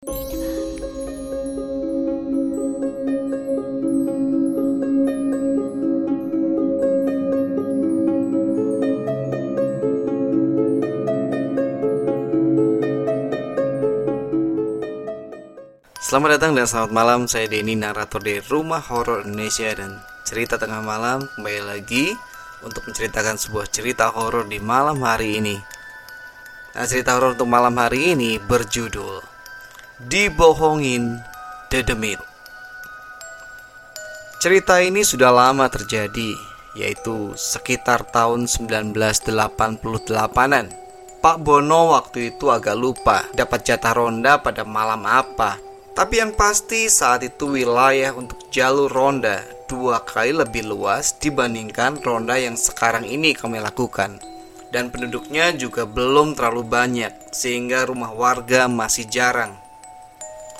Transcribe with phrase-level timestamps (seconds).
[0.00, 0.16] Selamat
[16.40, 17.28] datang dan selamat malam.
[17.28, 19.68] Saya Denny, narator dari Rumah Horor Indonesia.
[19.76, 22.16] Dan cerita tengah malam kembali lagi
[22.64, 25.60] Untuk menceritakan sebuah cerita horor di malam hari ini.
[26.72, 29.29] Nah cerita horor untuk malam hari ini berjudul
[30.08, 31.20] Dibohongin
[31.68, 32.16] Dedemit
[34.40, 36.32] Cerita ini sudah lama terjadi
[36.72, 40.72] Yaitu sekitar tahun 1988an
[41.20, 45.60] Pak Bono waktu itu agak lupa dapat jatah ronda pada malam apa
[45.92, 52.40] tapi yang pasti saat itu wilayah untuk jalur ronda dua kali lebih luas dibandingkan ronda
[52.40, 54.16] yang sekarang ini kami lakukan.
[54.72, 59.59] Dan penduduknya juga belum terlalu banyak sehingga rumah warga masih jarang.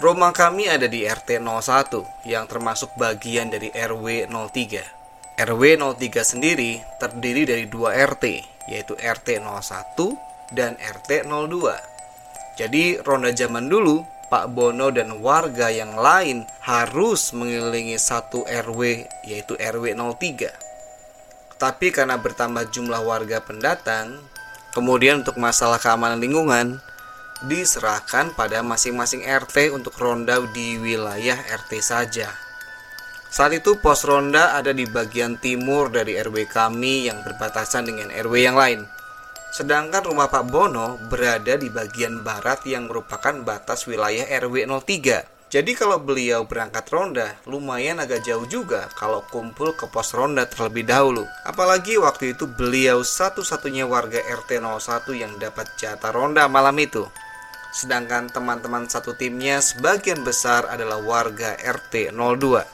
[0.00, 5.44] Rumah kami ada di RT 01 yang termasuk bagian dari RW 03.
[5.44, 8.24] RW 03 sendiri terdiri dari dua RT
[8.72, 12.56] yaitu RT 01 dan RT 02.
[12.56, 14.00] Jadi ronda zaman dulu
[14.32, 21.60] Pak Bono dan warga yang lain harus mengelilingi satu RW yaitu RW 03.
[21.60, 24.16] Tapi karena bertambah jumlah warga pendatang,
[24.72, 26.80] kemudian untuk masalah keamanan lingkungan
[27.46, 32.28] diserahkan pada masing-masing RT untuk ronda di wilayah RT saja.
[33.30, 38.34] Saat itu pos ronda ada di bagian timur dari RW kami yang berbatasan dengan RW
[38.42, 38.82] yang lain.
[39.54, 45.50] Sedangkan rumah Pak Bono berada di bagian barat yang merupakan batas wilayah RW 03.
[45.50, 50.86] Jadi kalau beliau berangkat ronda, lumayan agak jauh juga kalau kumpul ke pos ronda terlebih
[50.86, 51.26] dahulu.
[51.42, 57.06] Apalagi waktu itu beliau satu-satunya warga RT 01 yang dapat jatah ronda malam itu.
[57.70, 62.66] Sedangkan teman-teman satu timnya sebagian besar adalah warga RT 02.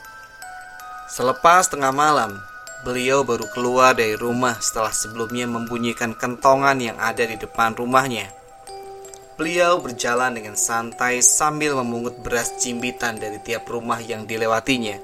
[1.13, 2.41] Selepas tengah malam,
[2.87, 8.31] Beliau baru keluar dari rumah setelah sebelumnya membunyikan kentongan yang ada di depan rumahnya.
[9.35, 15.03] Beliau berjalan dengan santai sambil memungut beras cimbitan dari tiap rumah yang dilewatinya.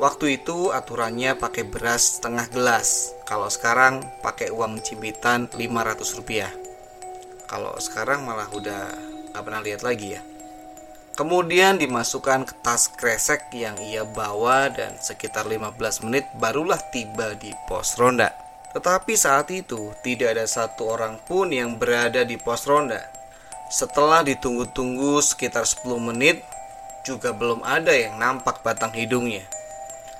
[0.00, 3.12] Waktu itu aturannya pakai beras setengah gelas.
[3.28, 6.65] Kalau sekarang pakai uang cimbitan 500 rupiah.
[7.46, 8.90] Kalau sekarang malah udah
[9.30, 10.22] gak pernah lihat lagi ya.
[11.16, 17.56] Kemudian dimasukkan ke tas kresek yang ia bawa dan sekitar 15 menit barulah tiba di
[17.64, 18.36] pos ronda.
[18.76, 23.00] Tetapi saat itu tidak ada satu orang pun yang berada di pos ronda.
[23.72, 26.44] Setelah ditunggu-tunggu sekitar 10 menit,
[27.06, 29.46] juga belum ada yang nampak batang hidungnya.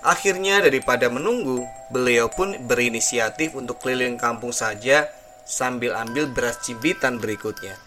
[0.07, 5.11] Akhirnya daripada menunggu, beliau pun berinisiatif untuk keliling kampung saja
[5.47, 7.79] sambil ambil beras cibitan berikutnya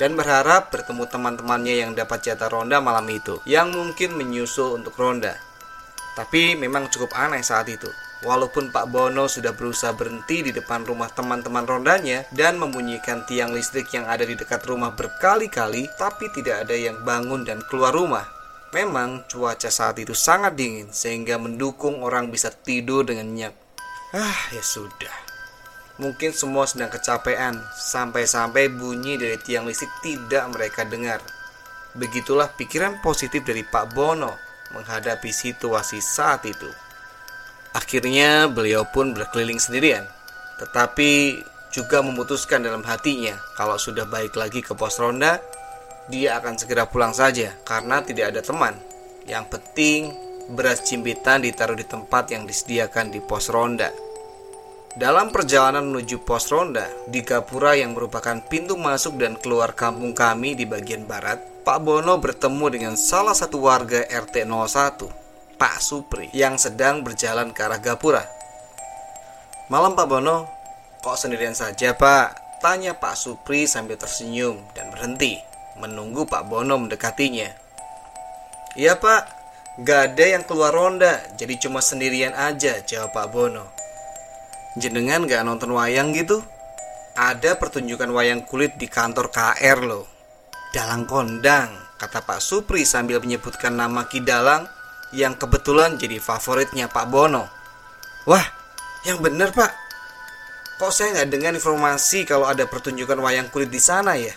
[0.00, 5.36] dan berharap bertemu teman-temannya yang dapat jatah ronda malam itu yang mungkin menyusul untuk ronda.
[6.12, 7.88] Tapi memang cukup aneh saat itu.
[8.22, 13.90] Walaupun Pak Bono sudah berusaha berhenti di depan rumah teman-teman rondanya dan membunyikan tiang listrik
[13.90, 18.22] yang ada di dekat rumah berkali-kali, tapi tidak ada yang bangun dan keluar rumah.
[18.70, 23.54] Memang cuaca saat itu sangat dingin sehingga mendukung orang bisa tidur dengan nyenyak.
[24.14, 25.31] Ah, ya sudah.
[26.00, 31.20] Mungkin semua sedang kecapean, sampai-sampai bunyi dari tiang listrik tidak mereka dengar.
[31.92, 34.32] Begitulah pikiran positif dari Pak Bono
[34.72, 36.68] menghadapi situasi saat itu.
[37.76, 40.08] Akhirnya beliau pun berkeliling sendirian,
[40.60, 45.40] tetapi juga memutuskan dalam hatinya kalau sudah baik lagi ke pos ronda,
[46.08, 48.76] dia akan segera pulang saja karena tidak ada teman.
[49.24, 50.00] Yang penting
[50.52, 53.88] beras cimbitan ditaruh di tempat yang disediakan di pos ronda.
[54.92, 60.52] Dalam perjalanan menuju pos ronda di Gapura yang merupakan pintu masuk dan keluar kampung kami
[60.52, 66.60] di bagian barat, Pak Bono bertemu dengan salah satu warga RT 01, Pak Supri, yang
[66.60, 68.20] sedang berjalan ke arah Gapura.
[69.72, 70.44] Malam Pak Bono,
[71.00, 72.60] kok sendirian saja Pak?
[72.60, 75.40] Tanya Pak Supri sambil tersenyum dan berhenti,
[75.80, 77.48] menunggu Pak Bono mendekatinya.
[78.76, 79.22] Iya Pak,
[79.88, 83.81] gak ada yang keluar ronda, jadi cuma sendirian aja, jawab Pak Bono.
[84.72, 86.40] Jenengan gak nonton wayang gitu?
[87.12, 90.08] Ada pertunjukan wayang kulit di kantor KR loh.
[90.72, 91.68] Dalang kondang,
[92.00, 94.64] kata Pak Supri sambil menyebutkan nama Ki Dalang
[95.12, 97.44] yang kebetulan jadi favoritnya Pak Bono.
[98.24, 98.46] Wah,
[99.04, 99.72] yang bener Pak.
[100.80, 104.32] Kok saya nggak dengar informasi kalau ada pertunjukan wayang kulit di sana ya?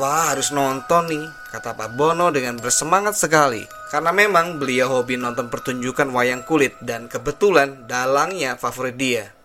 [0.00, 3.68] Wah, harus nonton nih, kata Pak Bono dengan bersemangat sekali.
[3.92, 9.41] Karena memang beliau hobi nonton pertunjukan wayang kulit dan kebetulan dalangnya favorit dia.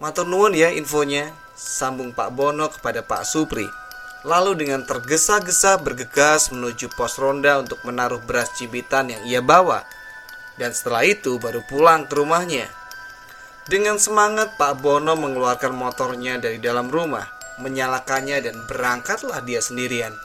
[0.00, 3.68] Matur nuwun ya infonya, sambung Pak Bono kepada Pak Supri.
[4.24, 9.84] Lalu dengan tergesa-gesa bergegas menuju pos ronda untuk menaruh beras cibitan yang ia bawa.
[10.56, 12.64] Dan setelah itu baru pulang ke rumahnya.
[13.68, 17.28] Dengan semangat Pak Bono mengeluarkan motornya dari dalam rumah,
[17.60, 20.16] menyalakannya dan berangkatlah dia sendirian.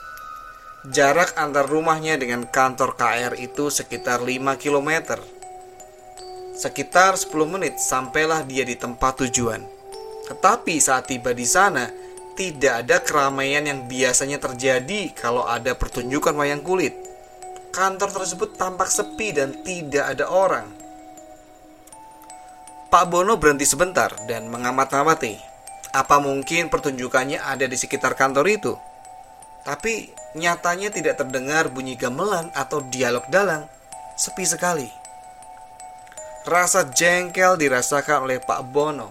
[0.88, 5.20] Jarak antar rumahnya dengan kantor KR itu sekitar 5 km.
[6.56, 9.60] Sekitar 10 menit sampailah dia di tempat tujuan.
[10.24, 11.92] Tetapi saat tiba di sana,
[12.32, 16.96] tidak ada keramaian yang biasanya terjadi kalau ada pertunjukan wayang kulit.
[17.76, 20.64] Kantor tersebut tampak sepi dan tidak ada orang.
[22.88, 25.36] Pak Bono berhenti sebentar dan mengamat-amati.
[25.92, 28.72] Apa mungkin pertunjukannya ada di sekitar kantor itu?
[29.60, 30.08] Tapi
[30.40, 33.68] nyatanya tidak terdengar bunyi gamelan atau dialog dalang.
[34.16, 35.05] Sepi sekali.
[36.46, 39.10] Rasa jengkel dirasakan oleh Pak Bono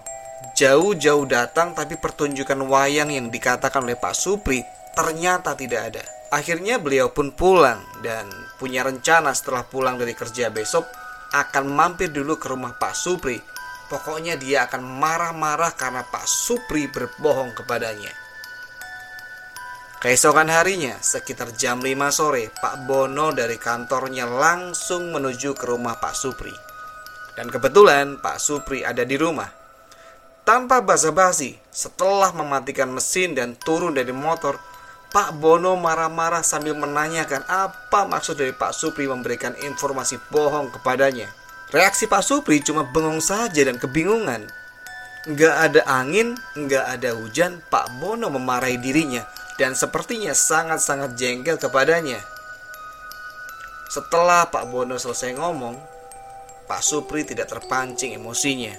[0.55, 4.63] Jauh-jauh datang tapi pertunjukan wayang yang dikatakan oleh Pak Supri
[4.95, 6.03] ternyata tidak ada.
[6.31, 8.23] Akhirnya beliau pun pulang dan
[8.55, 10.87] punya rencana setelah pulang dari kerja besok
[11.35, 13.35] akan mampir dulu ke rumah Pak Supri.
[13.91, 18.15] Pokoknya dia akan marah-marah karena Pak Supri berbohong kepadanya.
[19.99, 26.15] Keesokan harinya, sekitar jam 5 sore, Pak Bono dari kantornya langsung menuju ke rumah Pak
[26.15, 26.74] Supri.
[27.35, 29.51] Dan kebetulan Pak Supri ada di rumah.
[30.45, 34.55] Tanpa basa-basi, setelah mematikan mesin dan turun dari motor,
[35.09, 41.31] Pak Bono marah-marah sambil menanyakan apa maksud dari Pak Supri memberikan informasi bohong kepadanya.
[41.71, 44.45] Reaksi Pak Supri cuma bengong saja dan kebingungan.
[45.25, 49.25] Nggak ada angin, nggak ada hujan, Pak Bono memarahi dirinya
[49.57, 52.21] dan sepertinya sangat-sangat jengkel kepadanya.
[53.89, 55.94] Setelah Pak Bono selesai ngomong,
[56.65, 58.73] Pak Supri tidak terpancing emosinya.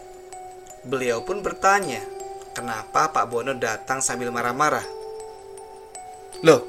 [0.82, 2.02] Beliau pun bertanya,
[2.50, 4.82] kenapa Pak Bono datang sambil marah-marah?
[6.42, 6.66] Loh,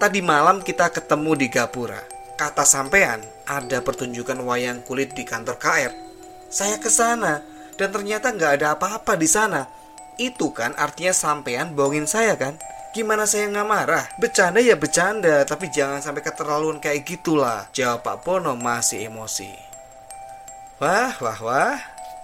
[0.00, 2.00] tadi malam kita ketemu di Gapura.
[2.40, 5.92] Kata sampean, ada pertunjukan wayang kulit di kantor KR.
[6.48, 7.44] Saya ke sana
[7.76, 9.68] dan ternyata nggak ada apa-apa di sana.
[10.16, 12.56] Itu kan artinya sampean bohongin saya kan?
[12.96, 14.04] Gimana saya nggak marah?
[14.16, 17.66] Bercanda ya bercanda, tapi jangan sampai keterlaluan kayak gitulah.
[17.74, 19.73] Jawab Pak Bono masih emosi.
[20.84, 21.76] Wah, wah, wah.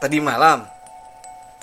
[0.05, 0.69] Tadi malam.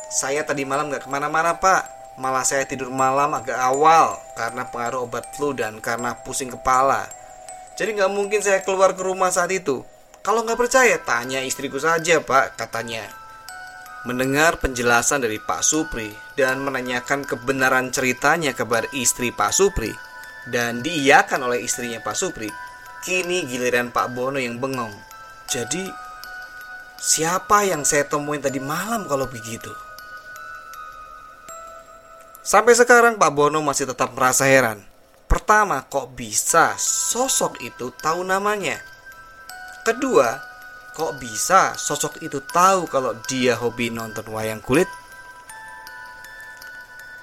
[0.10, 1.86] Saya tadi malam gak ke mana-mana pak.
[2.18, 7.06] Malah saya tidur malam agak awal Karena pengaruh obat flu dan karena pusing kepala.
[7.78, 9.86] Jadi gak mungkin saya keluar ke rumah saat itu.
[10.26, 13.06] Kalau gak percaya tanya istriku saja pak katanya.
[14.10, 16.08] Mendengar penjelasan dari Pak Supri
[16.38, 19.92] Dan menanyakan kebenaran ceritanya kepada istri Pak Supri
[20.48, 22.48] Dan diiyakan oleh istrinya Pak Supri
[23.04, 24.96] Kini giliran Pak Bono yang bengong.
[25.50, 26.07] Jadi
[26.98, 29.70] Siapa yang saya temuin tadi malam kalau begitu?
[32.42, 34.82] Sampai sekarang Pak Bono masih tetap merasa heran.
[35.30, 38.82] Pertama, kok bisa sosok itu tahu namanya?
[39.86, 40.42] Kedua,
[40.98, 44.90] kok bisa sosok itu tahu kalau dia hobi nonton wayang kulit?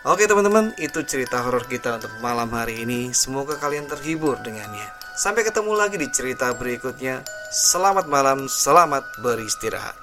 [0.04, 3.10] Oke teman-teman, itu cerita horor kita untuk malam hari ini.
[3.16, 5.03] Semoga kalian terhibur dengannya.
[5.14, 7.22] Sampai ketemu lagi di cerita berikutnya.
[7.54, 9.94] Selamat malam, selamat beristirahat.